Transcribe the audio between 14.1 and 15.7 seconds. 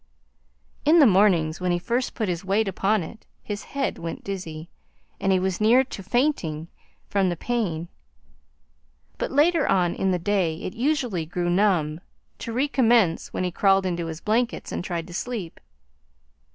blankets and tried to sleep.